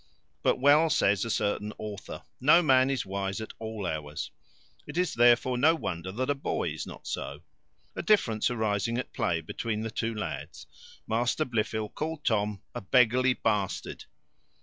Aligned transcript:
But 0.41 0.59
well 0.59 0.89
says 0.89 1.25
a 1.25 1.29
certain 1.29 1.73
author, 1.77 2.23
No 2.39 2.63
man 2.63 2.89
is 2.89 3.05
wise 3.05 3.39
at 3.39 3.53
all 3.59 3.85
hours; 3.85 4.31
it 4.87 4.97
is 4.97 5.13
therefore 5.13 5.59
no 5.59 5.75
wonder 5.75 6.11
that 6.11 6.29
a 6.31 6.33
boy 6.33 6.69
is 6.69 6.87
not 6.87 7.05
so. 7.05 7.41
A 7.95 8.01
difference 8.01 8.49
arising 8.49 8.97
at 8.97 9.13
play 9.13 9.41
between 9.41 9.81
the 9.81 9.91
two 9.91 10.15
lads, 10.15 10.65
Master 11.05 11.45
Blifil 11.45 11.93
called 11.93 12.25
Tom 12.25 12.63
a 12.73 12.81
beggarly 12.81 13.33
bastard. 13.35 14.05